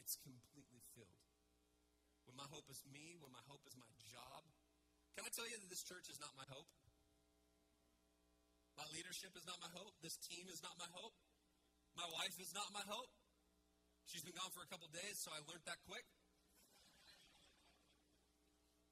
[0.00, 1.22] it's completely filled.
[2.24, 4.44] When my hope is me, when my hope is my job,
[5.16, 6.70] can I tell you that this church is not my hope?
[8.78, 9.98] My leadership is not my hope.
[9.98, 11.18] This team is not my hope.
[11.98, 13.10] My wife is not my hope.
[14.06, 16.06] She's been gone for a couple days, so I learned that quick.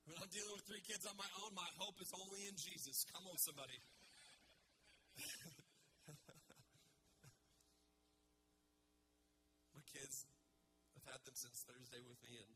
[0.06, 3.02] When I'm dealing with three kids on my own, my hope is only in Jesus.
[3.10, 3.74] Come on, somebody.
[9.74, 10.30] my kids,
[10.94, 12.54] I've had them since Thursday with me, and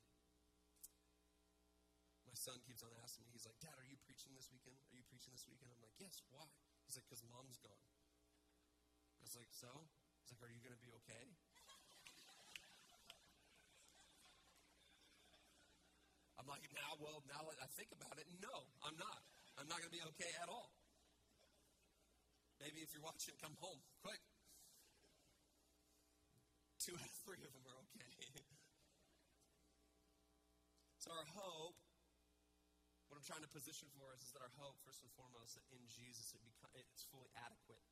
[2.23, 4.79] my son keeps on asking me, he's like, Dad, are you preaching this weekend?
[4.87, 5.75] Are you preaching this weekend?
[5.75, 6.47] I'm like, Yes, why?
[6.87, 7.83] He's like, Because mom's gone.
[9.19, 9.91] I was like, So?
[10.23, 11.35] He's like, Are you going to be okay?
[16.41, 19.21] I'm like, now, well, now that I think about it, no, I'm not.
[19.61, 20.73] I'm not going to be okay at all.
[22.65, 24.25] Maybe if you're watching, come home quick.
[26.81, 28.09] Two out of three of them are okay.
[31.05, 31.77] so, our hope,
[33.13, 35.69] what I'm trying to position for us is that our hope, first and foremost, that
[35.77, 37.85] in Jesus it becomes, it's fully adequate.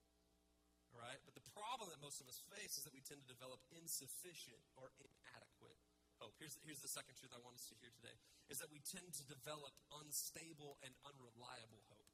[0.97, 1.21] All right?
[1.29, 4.65] But the problem that most of us face is that we tend to develop insufficient
[4.81, 5.78] or inadequate
[6.19, 6.35] hope.
[6.39, 8.15] Here's, here's the second truth I want us to hear today
[8.51, 12.11] is that we tend to develop unstable and unreliable hope.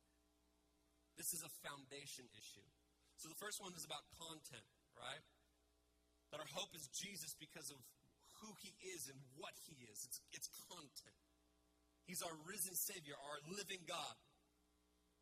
[1.15, 2.67] This is a foundation issue.
[3.19, 4.67] So the first one is about content,
[4.99, 5.23] right?
[6.35, 7.79] That our hope is Jesus because of
[8.43, 10.03] who he is and what he is.
[10.03, 11.19] It's, it's content.
[12.05, 14.15] He's our risen Savior, our living God.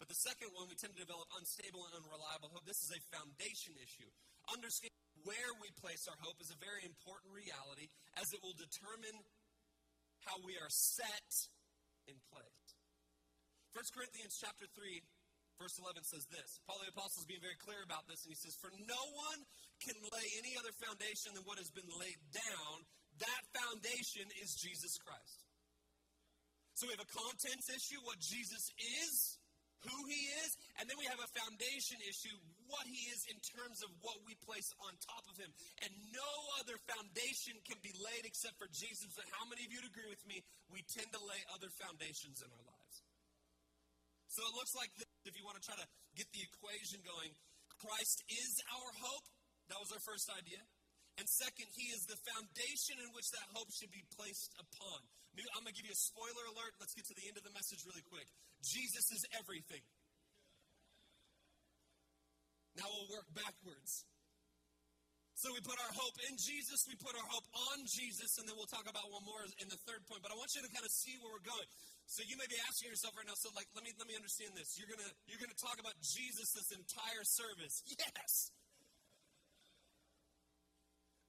[0.01, 2.67] But the second one, we tend to develop unstable and unreliable hope.
[2.67, 4.11] This is a foundation issue.
[4.51, 4.92] Understand
[5.25, 9.17] where we place our hope is a very important reality as it will determine
[10.27, 11.31] how we are set
[12.07, 12.67] in place.
[13.75, 15.03] 1 Corinthians chapter 3
[15.61, 16.59] verse 11 says this.
[16.67, 19.41] Paul the apostle is being very clear about this and he says for no one
[19.83, 22.75] can lay any other foundation than what has been laid down.
[23.23, 25.47] That foundation is Jesus Christ.
[26.75, 28.73] So we have a contents issue what Jesus
[29.07, 29.43] is
[29.83, 32.35] who he is, and then we have a foundation issue,
[32.73, 35.53] what he is in terms of what we place on top of him.
[35.85, 39.13] And no other foundation can be laid except for Jesus.
[39.21, 40.41] And how many of you would agree with me?
[40.73, 42.97] We tend to lay other foundations in our lives.
[44.33, 47.37] So it looks like this, if you want to try to get the equation going,
[47.77, 49.29] Christ is our hope.
[49.69, 50.65] That was our first idea.
[51.21, 55.05] And second, he is the foundation in which that hope should be placed upon.
[55.37, 56.77] I'm going to give you a spoiler alert.
[56.81, 58.25] Let's get to the end of the message really quick.
[58.65, 59.85] Jesus is everything.
[62.77, 64.05] Now we'll work backwards.
[65.43, 68.55] So we put our hope in Jesus, we put our hope on Jesus, and then
[68.55, 70.23] we'll talk about one more in the third point.
[70.23, 71.67] But I want you to kind of see where we're going.
[72.07, 74.55] So you may be asking yourself right now, so like let me let me understand
[74.55, 74.79] this.
[74.79, 77.83] You're gonna you're gonna talk about Jesus this entire service.
[77.91, 78.55] Yes.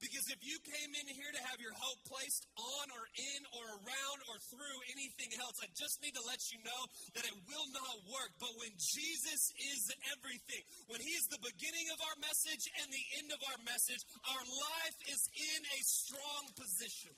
[0.04, 3.66] Because if you came in here to have your hope placed on or in or
[3.80, 6.82] around or through anything else, I just need to let you know
[7.16, 8.36] that it will not work.
[8.36, 10.60] But when Jesus is everything,
[10.92, 14.44] when He is the beginning of our message and the end of our message, our
[14.44, 17.16] life is in a strong position.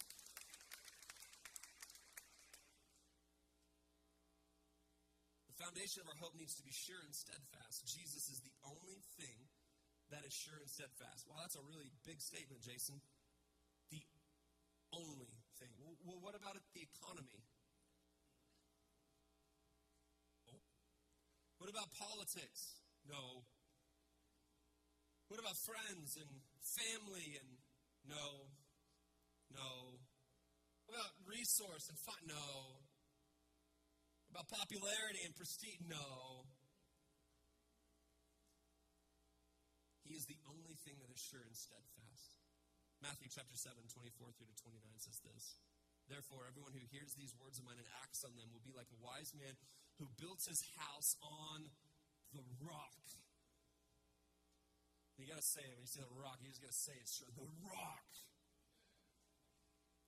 [5.50, 7.90] The foundation of our hope needs to be sure and steadfast.
[7.90, 9.45] Jesus is the only thing
[10.16, 11.28] that is sure and steadfast.
[11.28, 13.04] Well, that's a really big statement, Jason.
[13.92, 14.00] The
[14.96, 15.76] only thing.
[16.08, 17.44] Well, what about the economy?
[20.48, 20.64] Oh.
[21.60, 22.80] What about politics?
[23.04, 23.44] No.
[25.28, 26.32] What about friends and
[26.64, 27.60] family and
[28.08, 28.48] no?
[29.52, 30.00] No.
[30.88, 32.24] What about resource and fun?
[32.24, 32.88] No.
[34.32, 35.84] About popularity and prestige?
[35.84, 36.48] No.
[40.16, 42.40] Is the only thing that is sure and steadfast.
[43.04, 45.60] Matthew chapter 7, 24 through to 29 says this.
[46.08, 48.88] Therefore, everyone who hears these words of mine and acts on them will be like
[48.96, 49.60] a wise man
[50.00, 51.68] who built his house on
[52.32, 53.04] the rock.
[55.20, 57.36] You gotta say it when you say the rock, you just gotta say it straight.
[57.36, 58.08] The rock.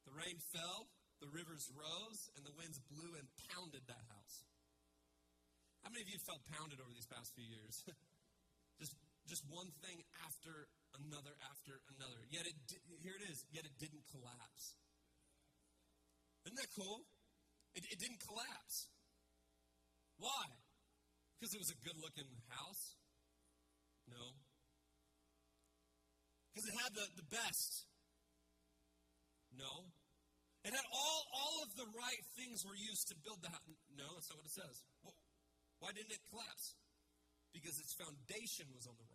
[0.07, 0.87] The rain fell,
[1.19, 4.47] the rivers rose, and the winds blew and pounded that house.
[5.83, 7.83] How many of you felt pounded over these past few years?
[9.27, 12.23] just one thing after another after another.
[12.31, 12.55] Yet it
[13.03, 13.43] here it is.
[13.51, 14.79] Yet it didn't collapse.
[16.47, 17.03] Isn't that cool?
[17.75, 18.87] It, it didn't collapse.
[20.17, 20.47] Why?
[21.35, 22.95] Because it was a good looking house?
[24.09, 24.39] No.
[26.49, 27.85] Because it had the, the best?
[29.53, 29.91] No.
[30.65, 33.67] It had all, all of the right things were used to build the house.
[33.93, 34.83] No, that's not what it says.
[35.03, 35.13] Well,
[35.79, 36.73] why didn't it collapse?
[37.53, 39.06] Because its foundation was on the.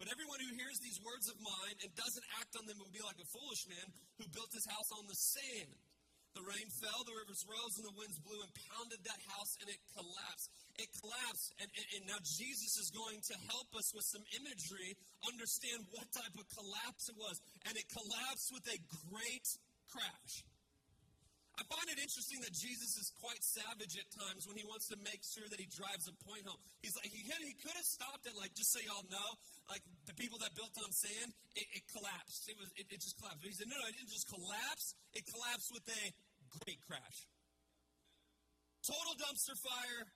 [0.00, 3.04] But everyone who hears these words of mine and doesn't act on them will be
[3.04, 3.84] like a foolish man
[4.16, 5.76] who built his house on the sand.
[6.32, 9.68] The rain fell, the rivers rose, and the winds blew and pounded that house, and
[9.68, 10.48] it collapsed.
[10.80, 11.52] It collapsed.
[11.60, 16.06] And, and, and, now Jesus is going to help us with some imagery understand what
[16.14, 17.42] type of collapse it was.
[17.66, 18.78] And it collapsed with a
[19.10, 19.48] great
[19.90, 20.46] crash.
[21.60, 24.96] I find it interesting that Jesus is quite savage at times when he wants to
[25.04, 26.56] make sure that he drives a point home.
[26.80, 29.28] He's like, he could, he could have stopped it, like, just so y'all know,
[29.68, 32.48] like the people that built on sand, it, it collapsed.
[32.48, 33.44] It, was, it, it just collapsed.
[33.44, 34.96] But he said, no, no, it didn't just collapse.
[35.12, 36.02] It collapsed with a
[36.64, 37.28] great crash.
[38.80, 40.08] Total dumpster fire.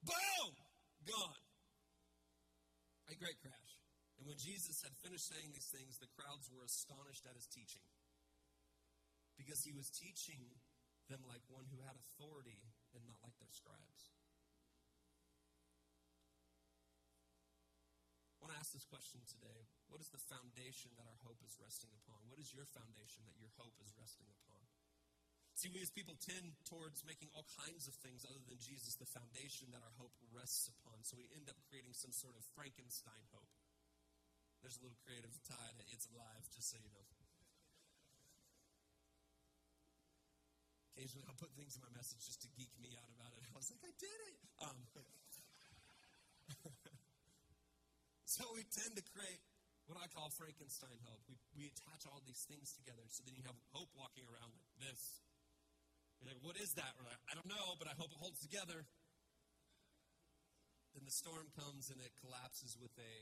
[0.00, 0.56] Boom!
[1.04, 1.44] Gone.
[3.12, 3.72] A great crash.
[4.16, 7.84] And when Jesus had finished saying these things, the crowds were astonished at his teaching
[9.38, 10.40] because he was teaching
[11.10, 12.60] them like one who had authority
[12.96, 14.14] and not like their scribes.
[18.38, 19.68] I want to ask this question today.
[19.88, 22.28] What is the foundation that our hope is resting upon?
[22.28, 24.60] What is your foundation that your hope is resting upon?
[25.56, 29.08] See, we as people tend towards making all kinds of things other than Jesus the
[29.08, 31.00] foundation that our hope rests upon.
[31.06, 33.48] So we end up creating some sort of Frankenstein hope.
[34.60, 37.13] There's a little creative tie to It's Alive, just so you know.
[40.94, 43.42] Occasionally, I'll put things in my message just to geek me out about it.
[43.50, 44.38] I was like, I did it.
[44.62, 44.78] Um,
[48.30, 49.42] so we tend to create
[49.90, 51.26] what I call Frankenstein hope.
[51.26, 54.70] We, we attach all these things together so then you have hope walking around like
[54.78, 55.18] this.
[56.22, 56.94] You're like, what is that?
[56.94, 58.86] We're Like, I don't know, but I hope it holds together.
[60.94, 63.14] Then the storm comes and it collapses with a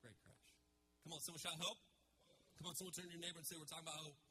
[0.00, 0.48] great crash.
[1.04, 1.76] Come on, someone shout hope.
[2.56, 4.21] Come on, someone turn to your neighbor and say, We're talking about hope.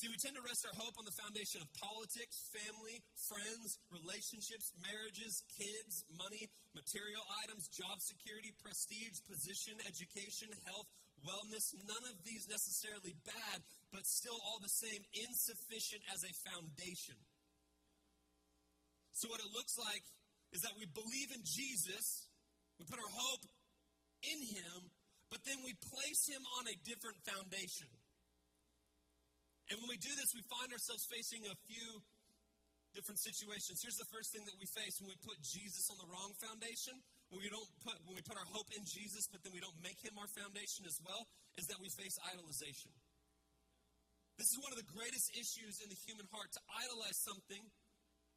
[0.00, 4.72] See, we tend to rest our hope on the foundation of politics, family, friends, relationships,
[4.80, 10.88] marriages, kids, money, material items, job security, prestige, position, education, health,
[11.20, 11.76] wellness.
[11.84, 13.60] None of these necessarily bad,
[13.92, 17.20] but still all the same insufficient as a foundation.
[19.12, 20.08] So, what it looks like
[20.56, 22.32] is that we believe in Jesus,
[22.80, 23.44] we put our hope
[24.24, 24.88] in Him,
[25.28, 27.99] but then we place Him on a different foundation.
[29.70, 32.02] And when we do this, we find ourselves facing a few
[32.90, 33.78] different situations.
[33.78, 36.98] Here's the first thing that we face when we put Jesus on the wrong foundation.
[37.30, 39.78] When we don't put when we put our hope in Jesus, but then we don't
[39.78, 42.90] make him our foundation as well, is that we face idolization.
[44.34, 46.50] This is one of the greatest issues in the human heart.
[46.58, 47.62] To idolize something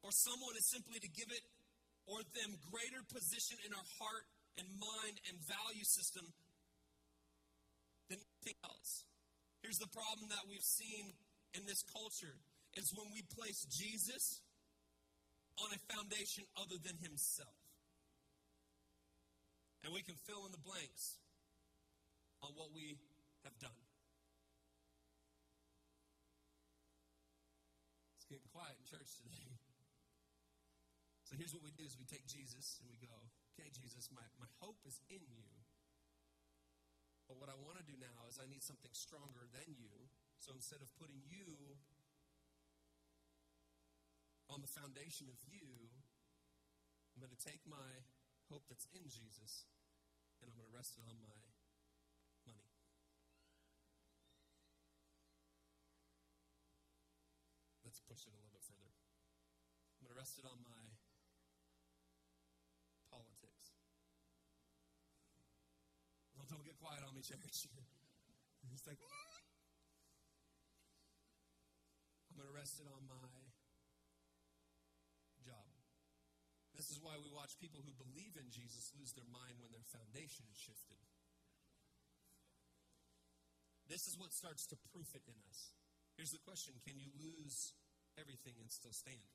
[0.06, 1.42] or someone is simply to give it
[2.06, 6.30] or them greater position in our heart and mind and value system
[8.06, 9.08] than anything else.
[9.64, 11.16] Here's the problem that we've seen
[11.54, 12.34] in this culture
[12.74, 14.42] is when we place Jesus
[15.62, 17.54] on a foundation other than himself.
[19.86, 21.22] And we can fill in the blanks
[22.42, 22.98] on what we
[23.46, 23.78] have done.
[28.18, 29.54] It's getting quiet in church today.
[31.28, 33.12] So here's what we do is we take Jesus and we go,
[33.54, 35.48] okay, Jesus, my, my hope is in you.
[37.28, 40.08] But what I want to do now is I need something stronger than you.
[40.44, 41.80] So instead of putting you
[44.52, 45.88] on the foundation of you,
[47.16, 48.04] I'm going to take my
[48.52, 49.64] hope that's in Jesus
[50.44, 51.40] and I'm going to rest it on my
[52.44, 52.76] money.
[57.80, 58.92] Let's push it a little bit further.
[59.96, 60.84] I'm going to rest it on my
[63.08, 63.72] politics.
[66.36, 67.64] Well, don't get quiet on me, church.
[68.68, 69.00] He's like,
[72.34, 73.30] I'm going to rest it on my
[75.46, 75.70] job.
[76.74, 79.86] This is why we watch people who believe in Jesus lose their mind when their
[79.86, 80.98] foundation is shifted.
[83.86, 85.78] This is what starts to proof it in us.
[86.18, 87.70] Here's the question Can you lose
[88.18, 89.30] everything and still stand?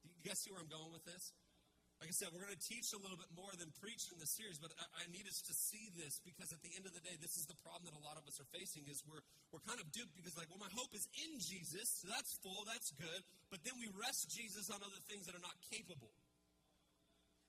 [0.00, 1.36] Do you guess see where I'm going with this?
[1.96, 4.28] Like I said, we're going to teach a little bit more than preach in the
[4.28, 7.00] series, but I, I, need us to see this because at the end of the
[7.00, 9.64] day, this is the problem that a lot of us are facing is we're, we're
[9.64, 12.92] kind of duped because like, well, my hope is in Jesus, so that's full, that's
[13.00, 16.12] good, but then we rest Jesus on other things that are not capable.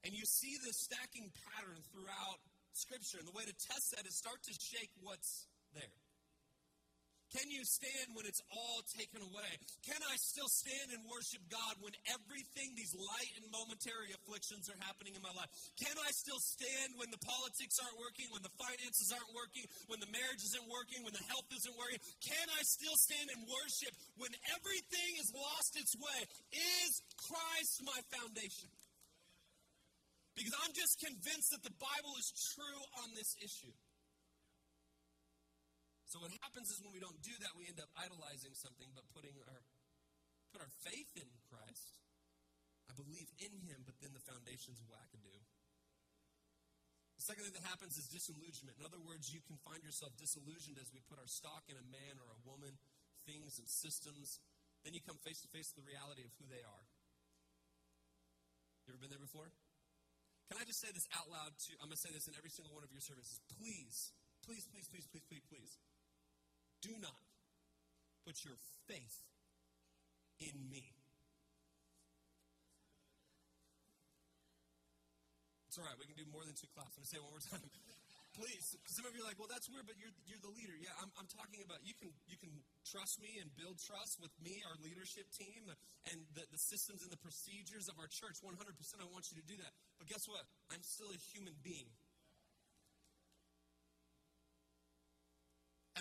[0.08, 2.40] And you see this stacking pattern throughout
[2.72, 6.07] Scripture, and the way to test that is start to shake what's there.
[7.36, 9.52] Can you stand when it's all taken away?
[9.84, 14.80] Can I still stand and worship God when everything, these light and momentary afflictions are
[14.80, 15.52] happening in my life?
[15.76, 20.00] Can I still stand when the politics aren't working, when the finances aren't working, when
[20.00, 22.00] the marriage isn't working, when the health isn't working?
[22.24, 26.20] Can I still stand and worship when everything has lost its way?
[26.56, 28.72] Is Christ my foundation?
[30.38, 33.74] Because I'm just convinced that the Bible is true on this issue.
[36.08, 39.04] So what happens is when we don't do that, we end up idolizing something, but
[39.12, 39.60] putting our
[40.56, 42.00] put our faith in Christ.
[42.88, 45.43] I believe in Him, but then the foundation's wackadoo.
[47.20, 48.80] The second thing that happens is disillusionment.
[48.80, 51.84] In other words, you can find yourself disillusioned as we put our stock in a
[51.91, 52.80] man or a woman,
[53.28, 54.39] things and systems.
[54.88, 56.86] Then you come face to face with the reality of who they are.
[58.88, 59.52] You ever been there before?
[60.48, 62.54] Can I just say this out loud to I'm going to say this in every
[62.54, 63.43] single one of your services.
[63.60, 64.15] Please,
[64.48, 65.76] please, please, please, please, please, please
[66.82, 67.22] do not
[68.26, 69.24] put your faith
[70.40, 70.98] in me.
[75.68, 75.98] It's all right.
[76.02, 76.98] We can do more than two classes.
[76.98, 77.62] I'm going to say it one more time.
[78.38, 80.78] Please, some of you are like, well, that's weird, but you're, you're the leader.
[80.78, 82.54] Yeah, I'm, I'm talking about you can you can
[82.86, 85.66] trust me and build trust with me, our leadership team,
[86.13, 88.38] and the, the systems and the procedures of our church.
[88.46, 89.74] 100%, I want you to do that.
[89.98, 90.46] But guess what?
[90.70, 91.90] I'm still a human being.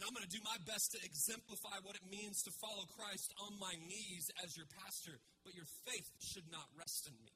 [0.06, 3.58] I'm going to do my best to exemplify what it means to follow Christ on
[3.58, 7.34] my knees as your pastor, but your faith should not rest in me.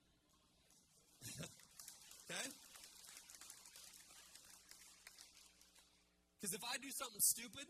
[2.30, 2.46] okay?
[6.38, 7.66] Because if I do something stupid,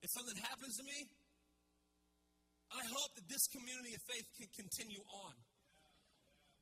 [0.00, 1.04] if something happens to me,
[2.72, 5.36] I hope that this community of faith can continue on.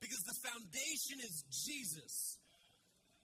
[0.02, 2.41] Because the foundation is Jesus.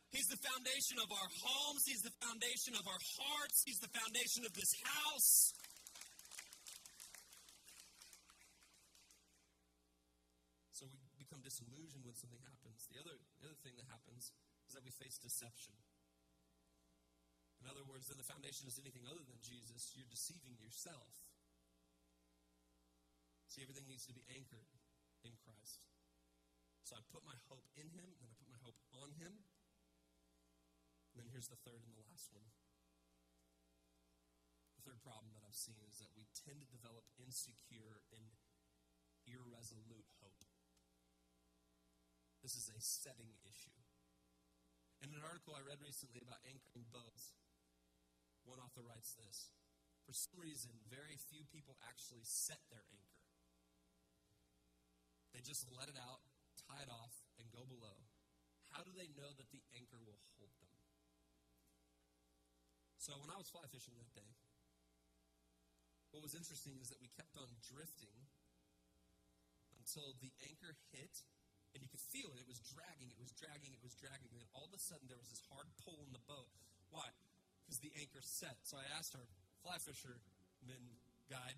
[0.08, 1.84] He's the foundation of our homes.
[1.84, 3.60] He's the foundation of our hearts.
[3.68, 5.52] He's the foundation of this house.
[10.72, 12.88] So we become disillusioned when something happens.
[12.88, 14.32] The other, the other thing that happens
[14.64, 15.76] is that we face deception.
[17.60, 21.10] In other words, then the foundation is anything other than Jesus, you're deceiving yourself.
[23.50, 24.70] See, everything needs to be anchored
[25.26, 25.88] in Christ.
[26.86, 29.34] So I put my hope in Him, then I put my hope on Him,
[31.18, 32.46] then here's the third and the last one.
[34.78, 38.30] The third problem that I've seen is that we tend to develop insecure and
[39.26, 40.46] irresolute hope.
[42.38, 43.74] This is a setting issue.
[45.02, 47.34] In an article I read recently about anchoring boats,
[48.46, 49.50] one author writes this
[50.06, 53.26] For some reason, very few people actually set their anchor.
[55.34, 56.24] They just let it out,
[56.56, 58.06] tie it off, and go below.
[58.72, 60.67] How do they know that the anchor will hold them?
[63.08, 64.36] So when I was fly fishing that day,
[66.12, 68.12] what was interesting is that we kept on drifting
[69.80, 71.24] until the anchor hit,
[71.72, 72.44] and you could feel it.
[72.44, 74.28] It was dragging, it was dragging, it was dragging.
[74.28, 76.52] And then all of a sudden, there was this hard pull in the boat.
[76.92, 77.08] Why?
[77.64, 78.60] Because the anchor set.
[78.68, 79.24] So I asked our
[79.64, 81.00] fly fisherman
[81.32, 81.56] guide,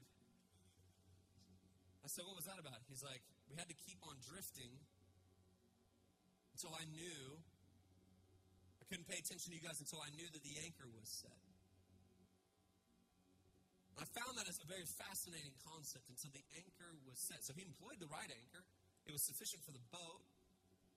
[1.98, 2.78] I said, What was that about?
[2.86, 4.70] He's like, We had to keep on drifting
[6.54, 7.42] until I knew.
[8.90, 11.38] Couldn't pay attention to you guys until I knew that the anchor was set.
[13.94, 17.46] I found that as a very fascinating concept until the anchor was set.
[17.46, 18.66] So he employed the right anchor.
[19.06, 20.26] It was sufficient for the boat,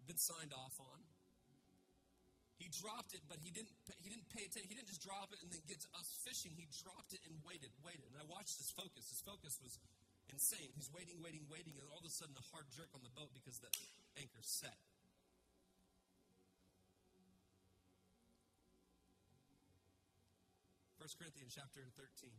[0.10, 1.06] been signed off on.
[2.58, 3.76] He dropped it, but he didn't.
[4.00, 4.72] He didn't pay attention.
[4.72, 6.56] He didn't just drop it and then get to us fishing.
[6.56, 8.08] He dropped it and waited, waited.
[8.10, 9.06] And I watched his focus.
[9.12, 9.78] His focus was
[10.32, 10.72] insane.
[10.74, 13.36] He's waiting, waiting, waiting, and all of a sudden a hard jerk on the boat
[13.36, 13.70] because the
[14.16, 14.80] anchor's set.
[21.04, 22.32] 1 Corinthians chapter 13,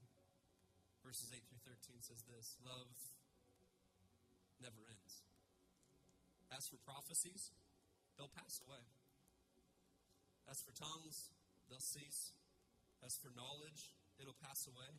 [1.04, 2.96] verses 8 through 13 says this Love
[4.56, 5.20] never ends.
[6.48, 7.52] As for prophecies,
[8.16, 8.80] they'll pass away.
[10.48, 11.28] As for tongues,
[11.68, 12.32] they'll cease.
[13.04, 14.96] As for knowledge, it'll pass away.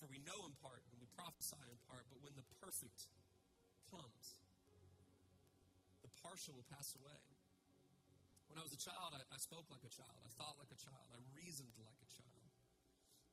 [0.00, 3.04] For we know in part and we prophesy in part, but when the perfect
[3.92, 4.40] comes,
[6.00, 7.20] the partial will pass away.
[8.48, 10.24] When I was a child, I, I spoke like a child.
[10.24, 11.04] I thought like a child.
[11.12, 12.31] I reasoned like a child.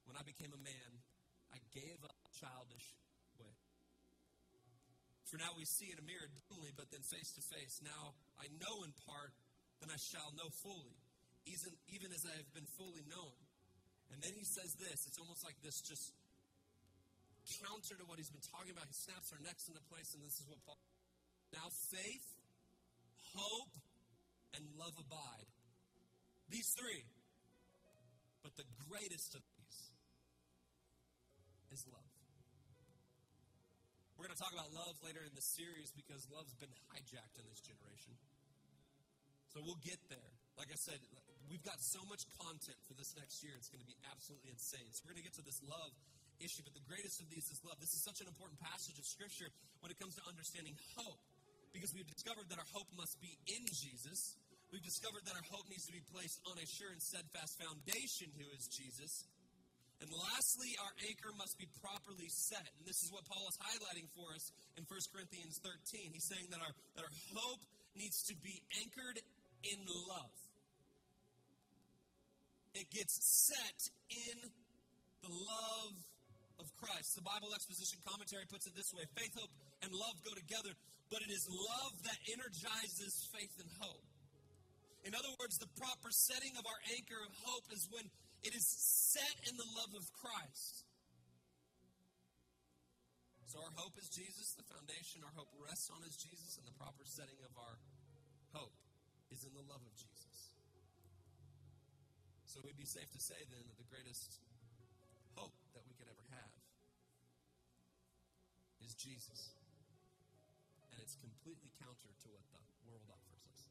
[0.09, 0.91] When I became a man,
[1.53, 2.97] I gave up childish
[3.37, 3.53] way.
[5.29, 7.77] For now we see in a mirror dimly, but then face to face.
[7.85, 9.37] Now I know in part,
[9.77, 10.97] then I shall know fully,
[11.45, 13.37] even, even as I have been fully known.
[14.09, 16.09] And then he says this it's almost like this just
[17.61, 18.89] counter to what he's been talking about.
[18.89, 20.81] He snaps our necks into place, and this is what Paul.
[21.53, 22.25] Now faith,
[23.37, 23.77] hope,
[24.57, 25.49] and love abide.
[26.49, 27.05] These three.
[28.41, 29.45] But the greatest of
[31.71, 32.09] is love.
[34.19, 37.47] We're going to talk about love later in the series because love's been hijacked in
[37.47, 38.19] this generation.
[39.55, 40.31] So we'll get there.
[40.59, 40.99] Like I said,
[41.47, 44.91] we've got so much content for this next year, it's going to be absolutely insane.
[44.91, 45.95] So we're going to get to this love
[46.43, 47.79] issue, but the greatest of these is love.
[47.79, 49.47] This is such an important passage of Scripture
[49.79, 51.23] when it comes to understanding hope
[51.71, 54.35] because we've discovered that our hope must be in Jesus.
[54.69, 58.29] We've discovered that our hope needs to be placed on a sure and steadfast foundation,
[58.37, 59.25] who is Jesus.
[59.99, 62.63] And lastly, our anchor must be properly set.
[62.79, 66.15] And this is what Paul is highlighting for us in 1 Corinthians 13.
[66.15, 67.59] He's saying that our, that our hope
[67.99, 69.19] needs to be anchored
[69.67, 70.35] in love.
[72.79, 74.39] It gets set in
[75.19, 75.95] the love
[76.63, 77.19] of Christ.
[77.19, 79.51] The Bible Exposition Commentary puts it this way faith, hope,
[79.83, 80.71] and love go together,
[81.11, 84.03] but it is love that energizes faith and hope.
[85.03, 88.03] In other words, the proper setting of our anchor of hope is when
[88.43, 90.85] it is set in the love of Christ.
[93.49, 96.77] So our hope is Jesus, the foundation our hope rests on is Jesus, and the
[96.77, 97.81] proper setting of our
[98.53, 98.77] hope
[99.33, 100.53] is in the love of Jesus.
[102.45, 104.37] So we'd be safe to say then that the greatest
[105.33, 106.53] hope that we could ever have
[108.85, 109.53] is Jesus.
[110.93, 113.61] And it's completely counter to what the world offers us.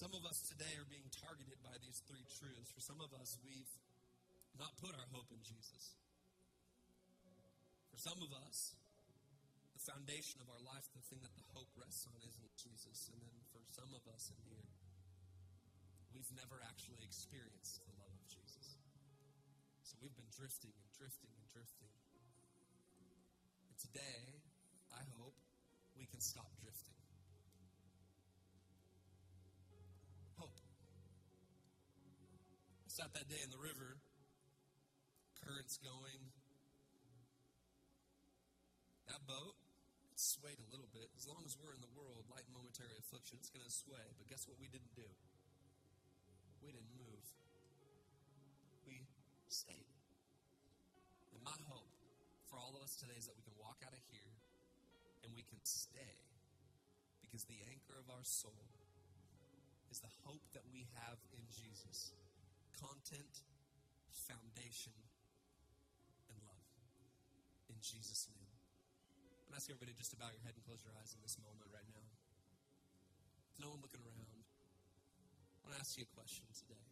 [0.00, 2.72] Some of us today are being targeted by these three truths.
[2.72, 3.68] For some of us, we've
[4.56, 5.92] not put our hope in Jesus.
[7.92, 8.80] For some of us,
[9.76, 13.12] the foundation of our life, the thing that the hope rests on, isn't Jesus.
[13.12, 14.72] And then for some of us in here,
[16.16, 18.80] we've never actually experienced the love of Jesus.
[19.84, 21.92] So we've been drifting and drifting and drifting.
[23.68, 24.48] And today,
[24.96, 25.36] I hope
[25.92, 26.99] we can stop drifting.
[33.00, 33.96] Sat that day in the river,
[35.40, 36.20] currents going.
[39.08, 39.56] That boat,
[40.12, 41.08] it swayed a little bit.
[41.16, 44.04] As long as we're in the world, light momentary affliction, it's going to sway.
[44.20, 45.08] But guess what we didn't do?
[46.60, 47.24] We didn't move.
[48.84, 49.08] We
[49.48, 49.96] stayed.
[51.32, 51.88] And my hope
[52.52, 54.36] for all of us today is that we can walk out of here
[55.24, 56.20] and we can stay
[57.24, 58.68] because the anchor of our soul
[59.88, 62.12] is the hope that we have in Jesus
[62.78, 63.42] content,
[64.12, 64.94] foundation,
[66.30, 66.68] and love.
[67.70, 68.50] In Jesus' name.
[69.50, 71.66] I'm asking everybody just to bow your head and close your eyes in this moment
[71.74, 72.06] right now.
[73.58, 76.86] No one looking around, I want to ask you a question today.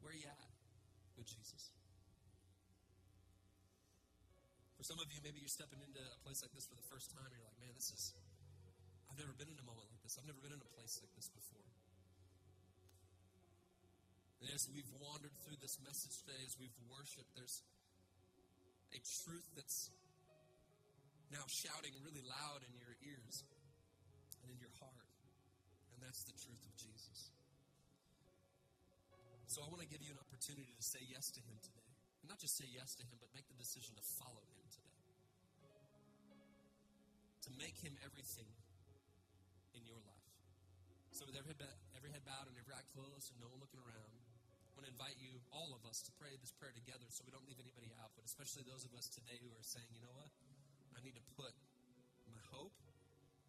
[0.00, 0.52] Where are you at
[1.18, 1.74] with Jesus?
[4.78, 7.10] For some of you, maybe you're stepping into a place like this for the first
[7.10, 8.14] time and you're like, man, this is,
[9.10, 10.16] I've never been in a moment like this.
[10.20, 11.66] I've never been in a place like this before.
[14.44, 17.64] And as we've wandered through this message today, as we've worshiped, there's
[18.92, 19.88] a truth that's
[21.32, 23.40] now shouting really loud in your ears
[24.44, 25.08] and in your heart.
[25.96, 27.32] And that's the truth of Jesus.
[29.48, 31.88] So I want to give you an opportunity to say yes to Him today.
[32.20, 35.00] And not just say yes to Him, but make the decision to follow Him today.
[37.48, 38.52] To make Him everything
[39.72, 40.28] in your life.
[41.16, 41.64] So, with every head,
[41.96, 44.23] every head bowed and every eye closed and no one looking around,
[44.74, 47.46] want to invite you, all of us, to pray this prayer together so we don't
[47.46, 50.30] leave anybody out, but especially those of us today who are saying, you know what?
[50.94, 51.54] I need to put
[52.26, 52.74] my hope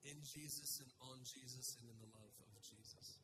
[0.05, 3.17] in Jesus and on Jesus and in the love of Jesus.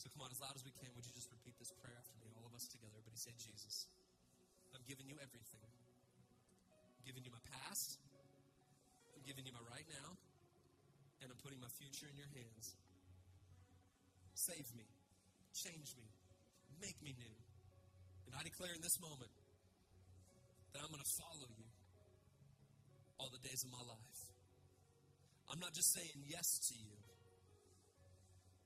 [0.00, 2.16] So come on, as loud as we can, would you just repeat this prayer after
[2.24, 2.96] me, all of us together?
[2.96, 3.88] Everybody say, Jesus,
[4.72, 5.68] I'm giving you everything.
[6.96, 8.00] I'm giving you my past.
[9.12, 10.16] I'm giving you my right now.
[11.20, 12.76] And I'm putting my future in your hands.
[14.32, 14.88] Save me.
[15.52, 16.13] Change me.
[16.84, 17.36] Make me new.
[18.28, 19.32] And I declare in this moment
[20.76, 21.64] that I'm going to follow you
[23.16, 24.20] all the days of my life.
[25.48, 27.00] I'm not just saying yes to you,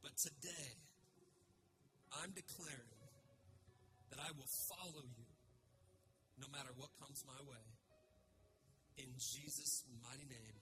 [0.02, 0.74] but today
[2.18, 2.98] I'm declaring
[4.10, 5.26] that I will follow you
[6.42, 7.66] no matter what comes my way.
[8.98, 10.58] In Jesus' mighty name.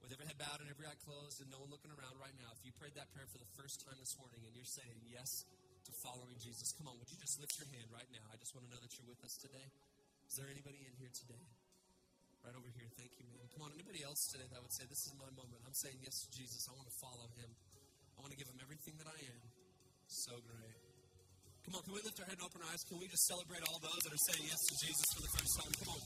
[0.00, 2.48] With every head bowed and every eye closed and no one looking around right now,
[2.56, 5.44] if you prayed that prayer for the first time this morning and you're saying yes
[6.06, 8.22] following Jesus, come on, would you just lift your hand right now?
[8.30, 9.66] I just want to know that you're with us today.
[10.30, 11.42] Is there anybody in here today?
[12.46, 12.86] Right over here.
[12.94, 13.42] Thank you, man.
[13.50, 15.66] Come on, anybody else today that would say, This is my moment.
[15.66, 16.62] I'm saying yes to Jesus.
[16.70, 17.50] I want to follow him.
[18.14, 19.42] I want to give him everything that I am.
[20.06, 20.78] So great.
[21.66, 22.86] Come on, can we lift our head and open our eyes?
[22.86, 25.52] Can we just celebrate all those that are saying yes to Jesus for the first
[25.58, 25.72] time?
[25.74, 26.02] Come on.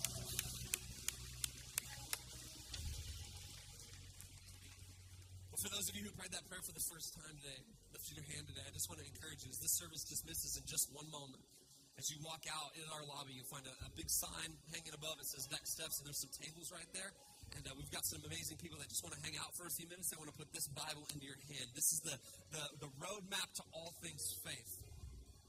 [5.53, 7.61] Well, for those of you who prayed that prayer for the first time today,
[7.91, 10.65] lifting your hand today, I just want to encourage you as this service dismisses in
[10.71, 11.43] just one moment.
[11.99, 15.19] As you walk out in our lobby, you'll find a, a big sign hanging above.
[15.19, 17.11] It says Next Steps, and there's some tables right there.
[17.59, 19.75] And uh, we've got some amazing people that just want to hang out for a
[19.75, 20.15] few minutes.
[20.15, 21.67] They want to put this Bible into your hand.
[21.75, 22.17] This is the,
[22.55, 24.71] the, the roadmap to all things faith.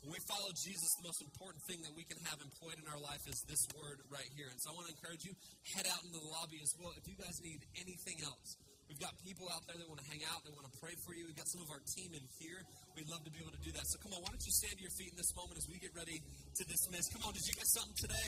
[0.02, 2.98] When we follow Jesus, the most important thing that we can have employed in our
[2.98, 4.50] life is this word right here.
[4.50, 5.38] And so I want to encourage you,
[5.78, 6.90] head out into the lobby as well.
[6.98, 8.58] If you guys need anything else,
[8.92, 11.16] We've got people out there that want to hang out, they want to pray for
[11.16, 11.24] you.
[11.24, 12.60] We've got some of our team in here.
[13.00, 13.88] We'd love to be able to do that.
[13.88, 15.80] So come on, why don't you stand to your feet in this moment as we
[15.80, 17.08] get ready to dismiss?
[17.16, 18.28] Come on, did you get something today?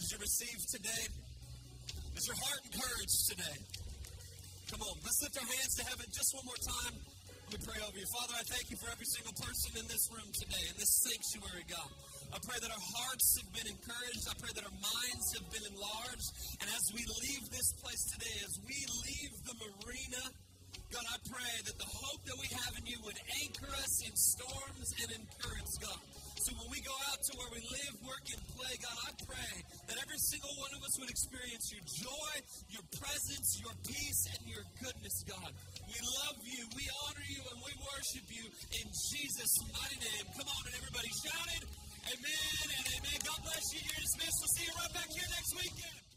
[0.00, 1.04] Did you receive today?
[2.16, 3.56] Is your heart encouraged today?
[4.72, 6.96] Come on, let's lift our hands to heaven just one more time.
[6.96, 8.08] Let me pray over you.
[8.16, 11.68] Father, I thank you for every single person in this room today, in this sanctuary,
[11.68, 11.92] God.
[12.30, 14.22] I pray that our hearts have been encouraged.
[14.30, 16.28] I pray that our minds have been enlarged.
[16.62, 20.22] And as we leave this place today, as we leave the marina,
[20.94, 24.14] God, I pray that the hope that we have in you would anchor us in
[24.14, 25.98] storms and in currents, God.
[26.46, 29.54] So when we go out to where we live, work, and play, God, I pray
[29.90, 32.32] that every single one of us would experience your joy,
[32.74, 35.50] your presence, your peace, and your goodness, God.
[35.86, 38.46] We love you, we honor you, and we worship you
[38.82, 40.26] in Jesus' mighty name.
[40.38, 41.89] Come on, and everybody shouted.
[42.10, 43.18] Amen and amen.
[43.22, 43.80] God bless you.
[43.86, 44.38] You're dismissed.
[44.42, 46.09] We'll see you right back here next weekend.